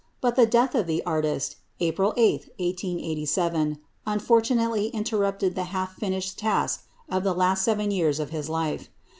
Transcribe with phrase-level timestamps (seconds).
[0.19, 3.77] But the death of the artist, April 8, 1887,
[4.07, 8.89] unfortunately interrupted the half finished task of the last seven years of his life.